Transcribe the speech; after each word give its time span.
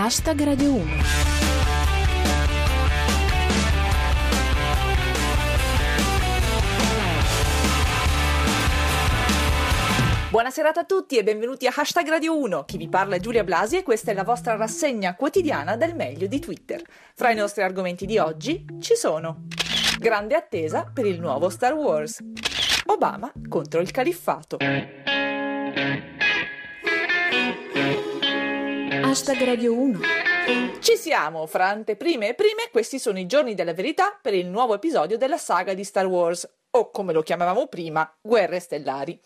Hashtag 0.00 0.44
Radio 0.44 0.74
1. 0.74 0.84
Buona 10.30 10.50
serata 10.50 10.82
a 10.82 10.84
tutti 10.84 11.16
e 11.16 11.24
benvenuti 11.24 11.66
a 11.66 11.72
Hashtag 11.74 12.08
Radio 12.10 12.38
1. 12.38 12.64
Chi 12.64 12.76
vi 12.76 12.88
parla 12.88 13.16
è 13.16 13.18
Giulia 13.18 13.42
Blasi 13.42 13.78
e 13.78 13.82
questa 13.82 14.12
è 14.12 14.14
la 14.14 14.22
vostra 14.22 14.54
rassegna 14.54 15.16
quotidiana 15.16 15.74
del 15.74 15.96
meglio 15.96 16.28
di 16.28 16.38
Twitter. 16.38 16.80
Fra 17.16 17.32
i 17.32 17.34
nostri 17.34 17.64
argomenti 17.64 18.06
di 18.06 18.18
oggi 18.18 18.64
ci 18.78 18.94
sono 18.94 19.46
grande 19.98 20.36
attesa 20.36 20.88
per 20.94 21.06
il 21.06 21.18
nuovo 21.18 21.48
Star 21.48 21.74
Wars, 21.74 22.22
Obama 22.86 23.32
contro 23.48 23.80
il 23.80 23.90
califfato. 23.90 24.58
Hashtag 29.08 29.42
Radio 29.42 29.72
1. 29.72 30.00
Ci 30.80 30.96
siamo, 30.98 31.46
fra 31.46 31.70
anteprime 31.70 32.28
e 32.28 32.34
prime, 32.34 32.68
questi 32.70 32.98
sono 32.98 33.18
i 33.18 33.24
giorni 33.24 33.54
della 33.54 33.72
verità 33.72 34.18
per 34.20 34.34
il 34.34 34.46
nuovo 34.46 34.74
episodio 34.74 35.16
della 35.16 35.38
saga 35.38 35.72
di 35.72 35.82
Star 35.82 36.04
Wars, 36.04 36.46
o 36.72 36.90
come 36.90 37.14
lo 37.14 37.22
chiamavamo 37.22 37.68
prima, 37.68 38.14
Guerre 38.20 38.60
Stellari. 38.60 39.18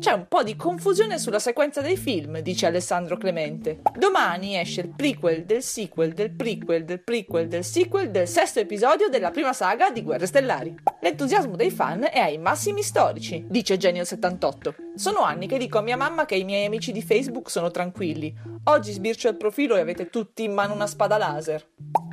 C'è 0.00 0.12
un 0.12 0.28
po' 0.28 0.42
di 0.42 0.56
confusione 0.56 1.18
sulla 1.18 1.38
sequenza 1.38 1.82
dei 1.82 1.98
film, 1.98 2.38
dice 2.38 2.64
Alessandro 2.64 3.18
Clemente. 3.18 3.82
Domani 3.98 4.56
esce 4.56 4.80
il 4.80 4.94
prequel 4.96 5.44
del 5.44 5.62
sequel 5.62 6.14
del 6.14 6.30
prequel 6.30 6.86
del 6.86 7.02
prequel 7.02 7.48
del 7.48 7.62
sequel 7.62 8.10
del 8.10 8.26
sesto 8.26 8.60
episodio 8.60 9.10
della 9.10 9.30
prima 9.30 9.52
saga 9.52 9.90
di 9.90 10.02
Guerre 10.02 10.24
Stellari. 10.24 10.74
L'entusiasmo 11.02 11.54
dei 11.54 11.70
fan 11.70 12.08
è 12.10 12.18
ai 12.18 12.38
massimi 12.38 12.82
storici, 12.82 13.44
dice 13.46 13.76
Genio78. 13.76 14.74
Sono 14.94 15.20
anni 15.20 15.46
che 15.46 15.58
dico 15.58 15.76
a 15.76 15.82
mia 15.82 15.98
mamma 15.98 16.24
che 16.24 16.36
i 16.36 16.44
miei 16.44 16.64
amici 16.64 16.92
di 16.92 17.02
Facebook 17.02 17.50
sono 17.50 17.70
tranquilli. 17.70 18.34
Oggi 18.64 18.92
sbircio 18.92 19.28
il 19.28 19.36
profilo 19.36 19.76
e 19.76 19.80
avete 19.80 20.08
tutti 20.08 20.44
in 20.44 20.54
mano 20.54 20.72
una 20.72 20.86
spada 20.86 21.18
laser. 21.18 21.62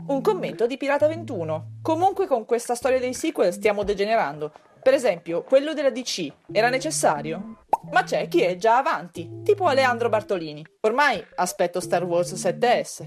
Un 0.08 0.22
commento 0.22 0.68
di 0.68 0.76
Pirata 0.76 1.08
21. 1.08 1.78
Comunque 1.82 2.28
con 2.28 2.44
questa 2.44 2.76
storia 2.76 3.00
dei 3.00 3.14
sequel 3.14 3.54
stiamo 3.54 3.84
degenerando. 3.84 4.52
Per 4.84 4.94
esempio, 4.94 5.44
quello 5.44 5.74
della 5.74 5.90
DC 5.90 6.32
era 6.52 6.70
necessario? 6.70 7.67
Ma 7.92 8.04
c'è 8.04 8.28
chi 8.28 8.42
è 8.42 8.56
già 8.56 8.78
avanti, 8.78 9.42
tipo 9.44 9.66
Aleandro 9.66 10.10
Bartolini. 10.10 10.66
Ormai 10.82 11.24
aspetto 11.36 11.80
Star 11.80 12.04
Wars 12.04 12.34
7S. 12.34 13.06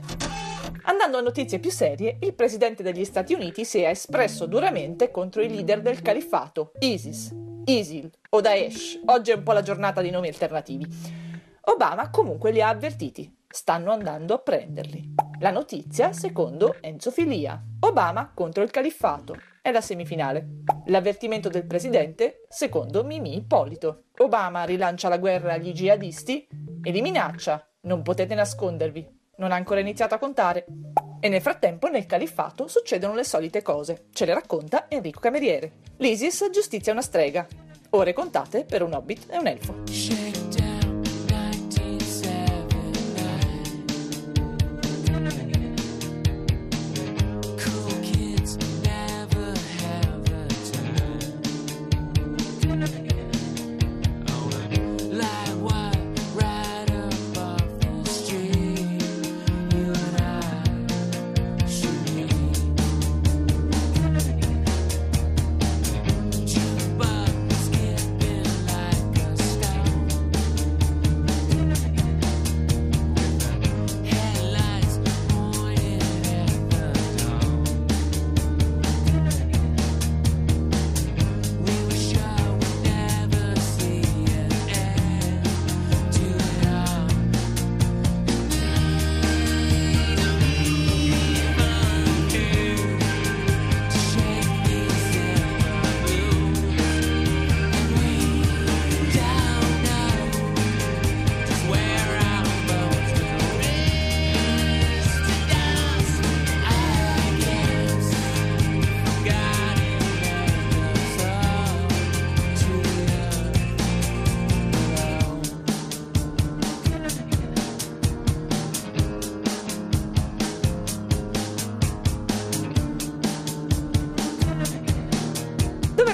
Andando 0.85 1.19
a 1.19 1.21
notizie 1.21 1.59
più 1.59 1.71
serie, 1.71 2.17
il 2.21 2.35
presidente 2.35 2.83
degli 2.83 3.05
Stati 3.05 3.35
Uniti 3.35 3.65
si 3.65 3.81
è 3.81 3.89
espresso 3.89 4.47
duramente 4.47 5.11
contro 5.11 5.43
i 5.43 5.49
leader 5.49 5.83
del 5.83 6.01
califfato, 6.01 6.73
ISIS, 6.79 7.35
ISIL 7.67 8.11
o 8.31 8.41
Daesh. 8.41 9.01
Oggi 9.07 9.31
è 9.31 9.35
un 9.35 9.43
po' 9.43 9.53
la 9.53 9.63
giornata 9.63 10.01
di 10.01 10.11
nomi 10.11 10.29
alternativi. 10.29 10.87
Obama 11.63 12.11
comunque 12.11 12.51
li 12.51 12.63
ha 12.63 12.69
avvertiti. 12.69 13.37
Stanno 13.47 13.93
andando 13.93 14.35
a 14.35 14.39
prenderli. 14.39 15.15
La 15.41 15.51
notizia, 15.51 16.13
secondo 16.13 16.77
Enzo 16.83 17.11
Filia. 17.11 17.59
Obama 17.81 18.31
contro 18.35 18.63
il 18.63 18.71
califfato. 18.71 19.39
È 19.63 19.71
la 19.71 19.81
semifinale. 19.81 20.47
L'avvertimento 20.89 21.49
del 21.49 21.65
presidente, 21.65 22.43
secondo 22.51 23.05
Mimì 23.05 23.37
Ippolito. 23.37 24.05
Obama 24.19 24.65
rilancia 24.65 25.09
la 25.09 25.17
guerra 25.17 25.55
agli 25.55 25.73
jihadisti 25.73 26.47
e 26.83 26.91
li 26.91 27.01
minaccia. 27.01 27.67
Non 27.83 28.03
potete 28.03 28.35
nascondervi. 28.35 29.09
Non 29.37 29.53
ha 29.53 29.55
ancora 29.55 29.81
iniziato 29.81 30.15
a 30.15 30.19
contare. 30.19 30.67
E 31.21 31.31
nel 31.31 31.41
frattempo 31.41 31.89
nel 31.89 32.05
califfato 32.05 32.69
succedono 32.69 33.15
le 33.15 33.25
solite 33.25 33.63
cose. 33.63 34.09
Ce 34.13 34.27
le 34.27 34.35
racconta 34.35 34.91
Enrico 34.91 35.21
Cameriere. 35.21 35.73
L'ISIS 35.97 36.51
giustizia 36.53 36.93
una 36.93 37.01
strega. 37.01 37.47
Ore 37.91 38.13
contate 38.13 38.67
per 38.67 38.83
un 38.83 38.93
hobbit 38.93 39.31
e 39.31 39.39
un 39.39 39.47
elfo. 39.47 40.30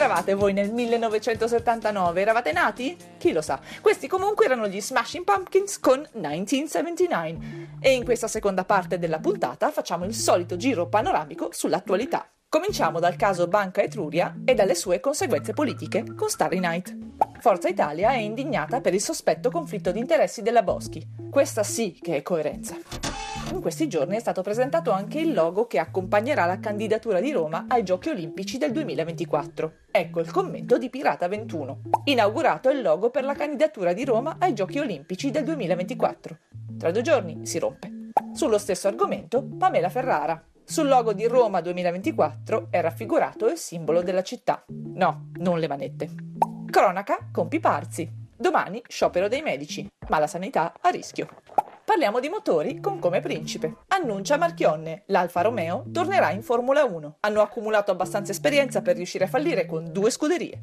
Eravate 0.07 0.35
voi 0.35 0.53
nel 0.53 0.73
1979? 0.73 2.21
Eravate 2.21 2.53
nati? 2.53 2.97
Chi 3.19 3.33
lo 3.33 3.43
sa. 3.43 3.61
Questi 3.81 4.07
comunque 4.07 4.45
erano 4.45 4.69
gli 4.69 4.81
Smashing 4.81 5.25
Pumpkins 5.25 5.81
con 5.81 6.07
1979. 6.13 7.79
E 7.81 7.93
in 7.93 8.05
questa 8.05 8.29
seconda 8.29 8.65
parte 8.65 8.99
della 8.99 9.19
puntata 9.19 9.71
facciamo 9.71 10.05
il 10.05 10.15
solito 10.15 10.57
giro 10.57 10.87
panoramico 10.87 11.49
sull'attualità. 11.51 12.29
Cominciamo 12.49 13.01
dal 13.01 13.17
caso 13.17 13.49
Banca 13.49 13.83
Etruria 13.83 14.37
e 14.45 14.55
dalle 14.55 14.77
sue 14.77 15.01
conseguenze 15.01 15.53
politiche 15.53 16.05
con 16.15 16.29
Starry 16.29 16.61
Night. 16.61 16.97
Forza 17.41 17.69
Italia 17.69 18.13
è 18.13 18.19
indignata 18.19 18.81
per 18.81 18.95
il 18.95 19.03
sospetto 19.03 19.51
conflitto 19.51 19.91
di 19.91 19.99
interessi 19.99 20.41
della 20.41 20.63
Boschi. 20.63 21.05
Questa 21.29 21.65
sì 21.65 21.99
che 22.01 22.17
è 22.17 22.23
coerenza. 22.23 23.16
In 23.51 23.61
questi 23.61 23.89
giorni 23.89 24.17
è 24.17 24.21
stato 24.21 24.43
presentato 24.43 24.91
anche 24.91 25.19
il 25.19 25.33
logo 25.33 25.67
che 25.67 25.79
accompagnerà 25.79 26.47
la 26.47 26.59
candidatura 26.59 27.21
di 27.21 27.31
Roma 27.31 27.67
ai 27.69 27.85
Giochi 27.85 28.09
Olimpici 28.09 28.59
del 28.59 28.73
2024. 28.73 29.73
Ecco 29.91 30.21
il 30.21 30.31
commento 30.31 30.79
di 30.79 30.91
Pirata 30.91 31.29
21. 31.29 31.83
Inaugurato 32.05 32.71
il 32.71 32.83
logo 32.83 33.11
per 33.11 33.25
la 33.25 33.35
candidatura 33.35 33.93
di 33.93 34.05
Roma 34.05 34.37
ai 34.39 34.53
Giochi 34.53 34.79
Olimpici 34.79 35.31
del 35.31 35.45
2024. 35.45 36.39
Tra 36.79 36.91
due 36.91 37.03
giorni 37.03 37.47
si 37.47 37.59
rompe. 37.59 37.91
Sullo 38.33 38.59
stesso 38.59 38.89
argomento, 38.89 39.43
Pamela 39.59 39.89
Ferrara. 39.89 40.43
Sul 40.65 40.89
logo 40.89 41.13
di 41.13 41.27
Roma 41.27 41.61
2024 41.61 42.67
è 42.71 42.81
raffigurato 42.81 43.49
il 43.49 43.57
simbolo 43.57 44.03
della 44.03 44.23
città. 44.23 44.65
No, 44.69 45.31
non 45.35 45.61
le 45.61 45.69
manette. 45.69 46.11
Cronaca 46.69 47.29
con 47.31 47.47
Piparzi. 47.47 48.11
Domani 48.37 48.83
sciopero 48.87 49.29
dei 49.29 49.41
medici, 49.41 49.87
ma 50.09 50.19
la 50.19 50.27
sanità 50.27 50.75
a 50.81 50.89
rischio. 50.91 51.29
Parliamo 51.87 52.19
di 52.19 52.29
motori 52.29 52.81
con 52.81 52.99
come 52.99 53.21
principe. 53.21 53.85
Annuncia 53.87 54.37
Marchionne, 54.37 55.05
l'Alfa 55.07 55.43
Romeo 55.43 55.85
tornerà 55.93 56.33
in 56.33 56.43
Formula 56.43 56.83
1. 56.83 57.19
Hanno 57.21 57.43
accumulato 57.43 57.93
abbastanza 57.93 58.33
esperienza 58.33 58.83
per 58.83 58.97
riuscire 58.97 59.23
a 59.23 59.29
fallire 59.29 59.67
con 59.67 59.93
due 59.93 60.11
scuderie. 60.11 60.59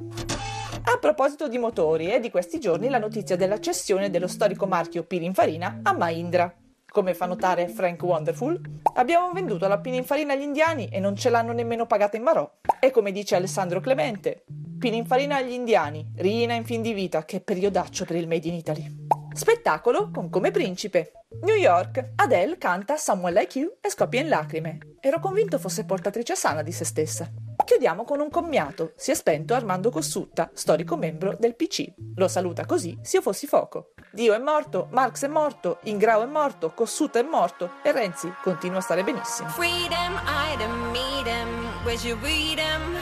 A 0.84 0.98
proposito 1.00 1.48
di 1.48 1.58
motori, 1.58 2.08
è 2.08 2.20
di 2.20 2.30
questi 2.30 2.60
giorni 2.60 2.90
la 2.90 2.98
notizia 2.98 3.38
della 3.38 3.62
cessione 3.62 4.10
dello 4.10 4.28
storico 4.28 4.66
marchio 4.68 5.06
Pininfarina 5.06 5.80
a 5.84 5.94
Mahindra. 5.94 6.54
Come 6.92 7.14
fa 7.14 7.26
notare 7.26 7.70
Frank 7.70 8.04
Wonderful, 8.04 8.60
abbiamo 8.96 9.32
venduto 9.32 9.66
la 9.70 9.80
Pininfarina 9.80 10.34
agli 10.34 10.42
indiani 10.42 10.90
e 10.90 11.00
non 11.00 11.16
ce 11.16 11.30
l'hanno 11.30 11.54
nemmeno 11.54 11.86
pagata 11.86 12.18
in 12.18 12.24
Marò. 12.24 12.52
E 12.82 12.92
come 12.92 13.14
dice 13.14 13.38
Alessandro 13.38 13.80
Clemente, 13.80 14.44
Pininfarina 14.78 15.38
agli 15.38 15.54
indiani, 15.54 16.06
Rina 16.18 16.54
in 16.54 16.66
fin 16.66 16.82
di 16.82 16.92
vita, 16.92 17.24
che 17.24 17.40
periodaccio 17.40 18.04
per 18.04 18.18
il 18.18 18.28
Made 18.28 18.48
in 18.50 18.56
Italy. 18.56 19.03
Spettacolo 19.34 20.12
con 20.12 20.30
come 20.30 20.52
principe. 20.52 21.12
New 21.42 21.56
York. 21.56 22.12
Adele 22.16 22.58
canta 22.58 22.98
Someone 22.98 23.34
Like 23.34 23.58
You 23.58 23.78
e 23.82 23.90
scoppia 23.90 24.22
in 24.22 24.28
lacrime. 24.28 24.78
Ero 25.00 25.20
convinto 25.20 25.58
fosse 25.58 25.86
portatrice 25.86 26.36
sana 26.36 26.62
di 26.62 26.72
se 26.72 26.86
stessa. 26.86 27.28
Chiudiamo 27.64 28.04
con 28.04 28.20
un 28.20 28.30
commiato. 28.30 28.94
Si 28.96 29.10
è 29.10 29.16
spento 29.16 29.56
Armando 29.56 29.90
Cossutta, 29.90 30.52
storico 30.54 30.98
membro 30.98 31.36
del 31.40 31.56
PC. 31.56 31.94
Lo 32.16 32.28
saluta 32.28 32.66
così 32.66 32.98
se 33.02 33.18
io 33.18 33.24
fossi 33.24 33.48
fuoco. 33.48 33.94
Dio 34.12 34.34
è 34.34 34.38
morto, 34.38 34.88
Marx 34.92 35.24
è 35.24 35.28
morto, 35.28 35.80
Ingrao 35.84 36.22
è 36.22 36.28
morto, 36.28 36.72
Kossuth 36.72 37.18
è 37.18 37.24
morto 37.24 37.72
e 37.82 37.92
Renzi 37.92 38.32
continua 38.44 38.78
a 38.78 38.82
stare 38.82 39.04
benissimo. 39.04 39.50
Freedom, 39.50 40.22
item, 40.54 40.94
him, 41.26 41.84
where's 41.84 42.06
your 42.06 42.20
freedom? 42.20 43.02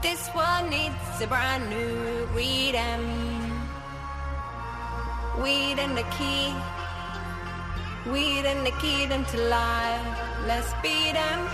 This 0.00 0.30
one 0.32 0.70
needs 0.70 1.20
a 1.20 1.26
brand 1.26 1.68
new 1.68 2.26
freedom. 2.32 3.39
Weed 5.42 5.78
and 5.78 5.96
the 5.96 6.04
key, 6.18 6.52
weed 8.10 8.44
and 8.44 8.66
the 8.66 8.72
key 8.72 9.06
them 9.06 9.24
to 9.24 9.38
life. 9.38 10.06
Let's 10.46 10.72
beat 10.82 11.14
them. 11.14 11.48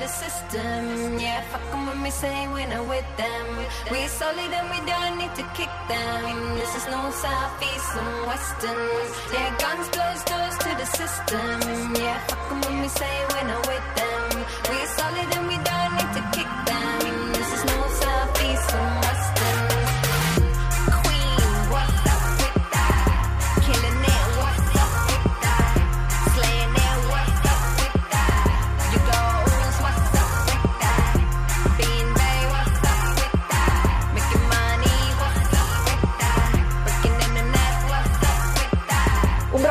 the 0.02 0.08
system. 0.08 1.18
Yeah, 1.24 1.40
fuck 1.52 1.62
'em 1.72 1.86
when 1.86 2.02
we 2.02 2.10
say 2.10 2.36
we're 2.54 2.66
not 2.74 2.86
with 2.94 3.08
them. 3.22 3.46
We're 3.92 4.12
solid 4.20 4.50
and 4.58 4.68
we 4.74 4.80
don't 4.92 5.16
need 5.20 5.34
to 5.40 5.44
kick 5.58 5.72
them. 5.92 6.24
This 6.60 6.72
is 6.78 6.86
no 6.96 7.02
southeast 7.24 7.90
and 8.02 8.12
western. 8.30 8.90
Yeah, 9.34 9.50
guns 9.62 9.86
close 9.94 10.22
doors 10.30 10.56
to 10.64 10.70
the 10.80 10.88
system. 11.00 11.94
Yeah, 12.04 12.18
fuck 12.28 12.50
'em 12.50 12.60
when 12.64 12.76
we 12.82 12.88
say 13.00 13.14
we're 13.30 13.48
not 13.52 13.62
with 13.72 13.86
them. 13.96 14.01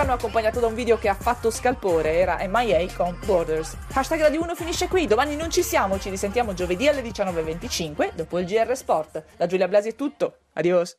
Brano 0.02 0.18
accompagnato 0.18 0.60
da 0.60 0.66
un 0.66 0.74
video 0.74 0.98
che 0.98 1.10
ha 1.10 1.14
fatto 1.14 1.52
scalpore 1.52 2.14
era 2.14 2.40
MIA 2.48 2.92
con 2.96 3.16
Borders. 3.24 3.78
Hashtag 3.94 4.22
Radio 4.22 4.42
1 4.42 4.56
finisce 4.56 4.88
qui, 4.88 5.06
domani 5.06 5.36
non 5.36 5.52
ci 5.52 5.62
siamo, 5.62 6.00
ci 6.00 6.10
risentiamo 6.10 6.56
giovedì 6.56 6.88
alle 6.88 7.04
19.25 7.04 8.16
dopo 8.16 8.40
il 8.40 8.48
GR 8.48 8.76
Sport. 8.76 9.24
Da 9.38 9.46
Giulia 9.46 9.68
Blasi 9.68 9.90
è 9.90 9.96
tutto, 9.96 10.38
adios! 10.54 10.90